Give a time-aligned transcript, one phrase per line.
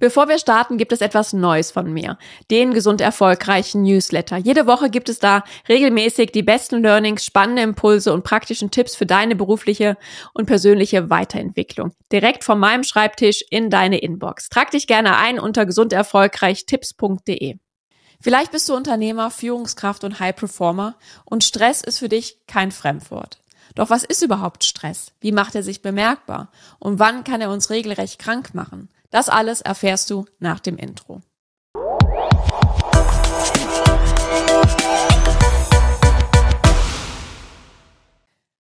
[0.00, 2.18] Bevor wir starten, gibt es etwas Neues von mir.
[2.50, 4.36] Den gesund erfolgreichen Newsletter.
[4.36, 9.06] Jede Woche gibt es da regelmäßig die besten Learnings, spannende Impulse und praktischen Tipps für
[9.06, 9.96] deine berufliche
[10.34, 11.92] und persönliche Weiterentwicklung.
[12.12, 14.48] Direkt von meinem Schreibtisch in deine Inbox.
[14.50, 17.56] Trag dich gerne ein unter gesunderfolgreichtipps.de.
[18.20, 23.38] Vielleicht bist du Unternehmer, Führungskraft und High Performer und Stress ist für dich kein Fremdwort.
[23.74, 25.12] Doch was ist überhaupt Stress?
[25.20, 26.50] Wie macht er sich bemerkbar?
[26.78, 28.88] Und wann kann er uns regelrecht krank machen?
[29.10, 31.22] Das alles erfährst du nach dem Intro.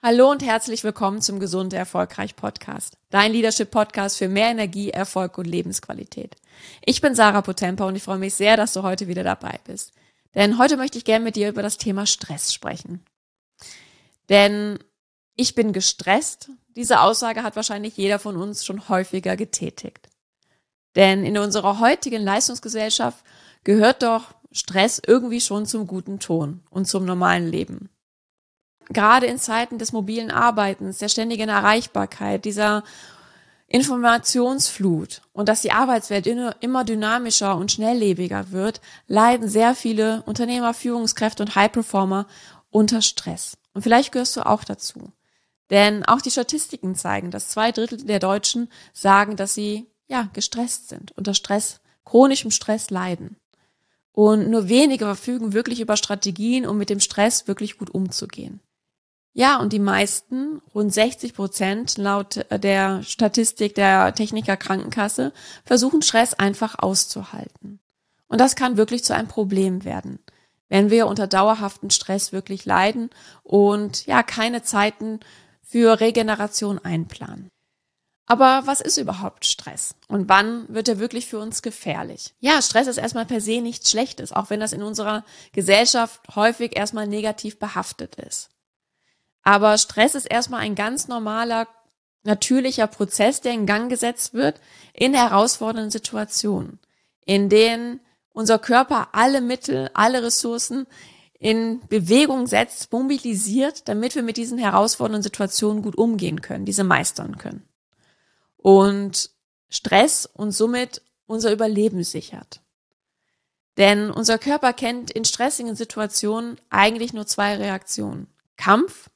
[0.00, 2.98] Hallo und herzlich willkommen zum Gesund Erfolgreich Podcast.
[3.10, 6.36] Dein Leadership Podcast für mehr Energie, Erfolg und Lebensqualität.
[6.86, 9.92] Ich bin Sarah Potempa und ich freue mich sehr, dass du heute wieder dabei bist.
[10.36, 13.04] Denn heute möchte ich gerne mit dir über das Thema Stress sprechen.
[14.28, 14.78] Denn
[15.34, 16.50] ich bin gestresst.
[16.76, 20.07] Diese Aussage hat wahrscheinlich jeder von uns schon häufiger getätigt.
[20.96, 23.24] Denn in unserer heutigen Leistungsgesellschaft
[23.64, 27.90] gehört doch Stress irgendwie schon zum guten Ton und zum normalen Leben.
[28.90, 32.82] Gerade in Zeiten des mobilen Arbeitens, der ständigen Erreichbarkeit, dieser
[33.66, 41.42] Informationsflut und dass die Arbeitswelt immer dynamischer und schnelllebiger wird, leiden sehr viele Unternehmer, Führungskräfte
[41.42, 42.26] und High-Performer
[42.70, 43.58] unter Stress.
[43.74, 45.12] Und vielleicht gehörst du auch dazu.
[45.68, 50.88] Denn auch die Statistiken zeigen, dass zwei Drittel der Deutschen sagen, dass sie ja, gestresst
[50.88, 53.36] sind, unter Stress, chronischem Stress leiden.
[54.12, 58.60] Und nur wenige verfügen wirklich über Strategien, um mit dem Stress wirklich gut umzugehen.
[59.34, 65.32] Ja, und die meisten, rund 60 Prozent laut der Statistik der Techniker Krankenkasse,
[65.64, 67.78] versuchen Stress einfach auszuhalten.
[68.26, 70.18] Und das kann wirklich zu einem Problem werden,
[70.68, 73.10] wenn wir unter dauerhaften Stress wirklich leiden
[73.44, 75.20] und ja, keine Zeiten
[75.62, 77.48] für Regeneration einplanen.
[78.30, 79.94] Aber was ist überhaupt Stress?
[80.06, 82.34] Und wann wird er wirklich für uns gefährlich?
[82.40, 86.76] Ja, Stress ist erstmal per se nichts Schlechtes, auch wenn das in unserer Gesellschaft häufig
[86.76, 88.50] erstmal negativ behaftet ist.
[89.42, 91.68] Aber Stress ist erstmal ein ganz normaler,
[92.22, 94.60] natürlicher Prozess, der in Gang gesetzt wird
[94.92, 96.80] in herausfordernden Situationen,
[97.24, 98.00] in denen
[98.34, 100.86] unser Körper alle Mittel, alle Ressourcen
[101.38, 107.38] in Bewegung setzt, mobilisiert, damit wir mit diesen herausfordernden Situationen gut umgehen können, diese meistern
[107.38, 107.67] können
[108.58, 109.30] und
[109.70, 112.60] Stress und somit unser Überleben sichert.
[113.76, 118.26] Denn unser Körper kennt in stressigen Situationen eigentlich nur zwei Reaktionen.
[118.56, 119.08] Kampf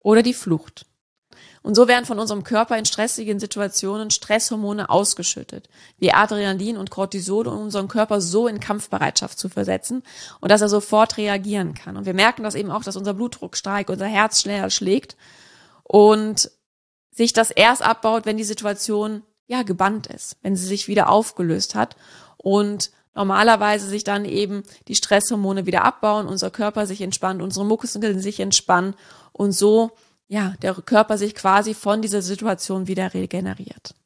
[0.00, 0.84] oder die Flucht.
[1.62, 5.68] Und so werden von unserem Körper in stressigen Situationen Stresshormone ausgeschüttet,
[5.98, 10.02] wie Adrenalin und Cortisol, um unseren Körper so in Kampfbereitschaft zu versetzen
[10.40, 11.96] und dass er sofort reagieren kann.
[11.96, 15.16] Und wir merken das eben auch, dass unser Blutdruck steigt, unser Herz schneller schlägt
[15.82, 16.50] und
[17.18, 21.74] sich das erst abbaut, wenn die Situation ja gebannt ist, wenn sie sich wieder aufgelöst
[21.74, 21.96] hat
[22.36, 28.20] und normalerweise sich dann eben die Stresshormone wieder abbauen, unser Körper sich entspannt, unsere Muskelskelette
[28.20, 28.94] sich entspannen
[29.32, 29.90] und so
[30.28, 33.96] ja, der Körper sich quasi von dieser Situation wieder regeneriert.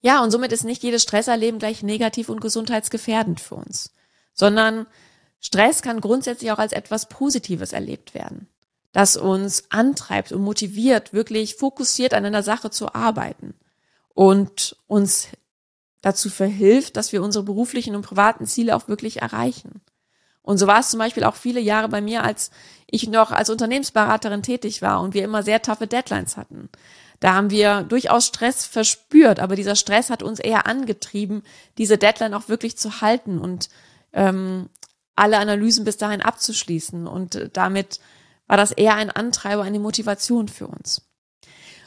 [0.00, 3.92] Ja, und somit ist nicht jedes Stresserleben gleich negativ und gesundheitsgefährdend für uns,
[4.34, 4.86] sondern
[5.40, 8.46] Stress kann grundsätzlich auch als etwas Positives erlebt werden
[8.92, 13.54] das uns antreibt und motiviert, wirklich fokussiert an einer Sache zu arbeiten
[14.14, 15.28] und uns
[16.00, 19.80] dazu verhilft, dass wir unsere beruflichen und privaten Ziele auch wirklich erreichen.
[20.42, 22.50] Und so war es zum Beispiel auch viele Jahre bei mir, als
[22.86, 26.68] ich noch als Unternehmensberaterin tätig war und wir immer sehr taffe Deadlines hatten.
[27.20, 31.42] Da haben wir durchaus Stress verspürt, aber dieser Stress hat uns eher angetrieben,
[31.76, 33.68] diese Deadline auch wirklich zu halten und
[34.14, 34.70] ähm,
[35.14, 38.00] alle Analysen bis dahin abzuschließen und damit
[38.50, 41.08] war das eher ein Antreiber, eine Motivation für uns.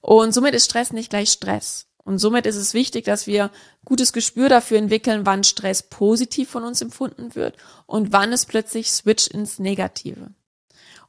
[0.00, 1.86] Und somit ist Stress nicht gleich Stress.
[1.98, 3.52] Und somit ist es wichtig, dass wir
[3.84, 8.90] gutes Gespür dafür entwickeln, wann Stress positiv von uns empfunden wird und wann es plötzlich
[8.90, 10.32] switcht ins Negative.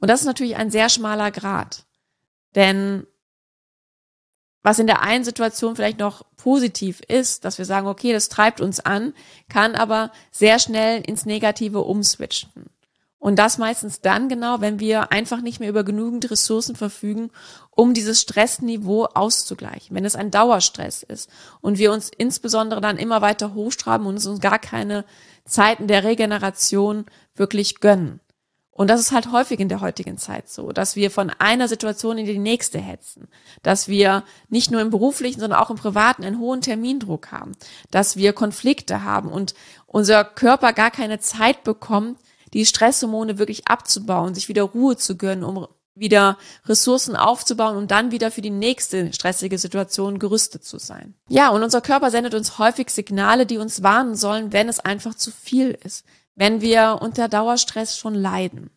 [0.00, 1.84] Und das ist natürlich ein sehr schmaler Grad.
[2.56, 3.06] Denn
[4.64, 8.60] was in der einen Situation vielleicht noch positiv ist, dass wir sagen, okay, das treibt
[8.60, 9.14] uns an,
[9.48, 12.68] kann aber sehr schnell ins Negative umswitchen.
[13.18, 17.30] Und das meistens dann genau, wenn wir einfach nicht mehr über genügend Ressourcen verfügen,
[17.70, 19.96] um dieses Stressniveau auszugleichen.
[19.96, 21.30] Wenn es ein Dauerstress ist
[21.60, 25.04] und wir uns insbesondere dann immer weiter hochstraben und es uns gar keine
[25.44, 28.20] Zeiten der Regeneration wirklich gönnen.
[28.76, 32.18] Und das ist halt häufig in der heutigen Zeit so, dass wir von einer Situation
[32.18, 33.26] in die nächste hetzen,
[33.62, 37.52] dass wir nicht nur im beruflichen, sondern auch im privaten einen hohen Termindruck haben,
[37.90, 39.54] dass wir Konflikte haben und
[39.86, 42.18] unser Körper gar keine Zeit bekommt,
[42.56, 48.10] die Stresshormone wirklich abzubauen, sich wieder Ruhe zu gönnen, um wieder Ressourcen aufzubauen, um dann
[48.10, 51.14] wieder für die nächste stressige Situation gerüstet zu sein.
[51.28, 55.14] Ja, und unser Körper sendet uns häufig Signale, die uns warnen sollen, wenn es einfach
[55.14, 56.04] zu viel ist,
[56.34, 58.70] wenn wir unter Dauerstress schon leiden.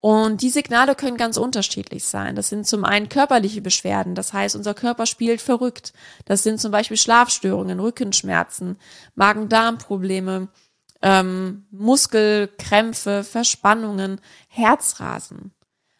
[0.00, 2.36] Und die Signale können ganz unterschiedlich sein.
[2.36, 5.94] Das sind zum einen körperliche Beschwerden, das heißt, unser Körper spielt verrückt.
[6.26, 8.76] Das sind zum Beispiel Schlafstörungen, Rückenschmerzen,
[9.14, 10.48] Magen-Darm-Probleme,
[11.04, 15.52] ähm, Muskelkrämpfe, Verspannungen, Herzrasen.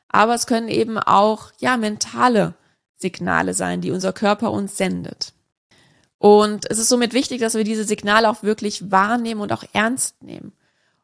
[0.09, 2.55] Aber es können eben auch ja mentale
[2.97, 5.35] Signale sein, die unser Körper uns sendet.
[6.17, 10.23] Und es ist somit wichtig, dass wir diese Signale auch wirklich wahrnehmen und auch ernst
[10.23, 10.53] nehmen.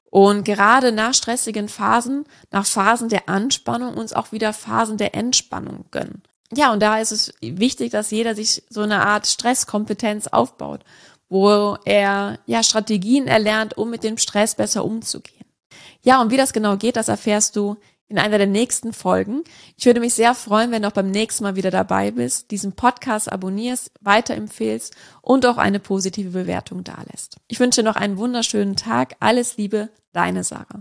[0.05, 5.85] Und gerade nach stressigen Phasen, nach Phasen der Anspannung, uns auch wieder Phasen der Entspannung
[5.91, 6.23] gönnen.
[6.53, 10.85] Ja, und da ist es wichtig, dass jeder sich so eine Art Stresskompetenz aufbaut,
[11.31, 15.47] wo er ja Strategien erlernt, um mit dem Stress besser umzugehen.
[16.03, 17.77] Ja, und wie das genau geht, das erfährst du
[18.09, 19.45] in einer der nächsten Folgen.
[19.77, 22.73] Ich würde mich sehr freuen, wenn du auch beim nächsten Mal wieder dabei bist, diesen
[22.73, 27.37] Podcast abonnierst, weiterempfehlst und auch eine positive Bewertung dalässt.
[27.47, 29.15] Ich wünsche noch einen wunderschönen Tag.
[29.21, 30.79] Alles Liebe, deine Sarah.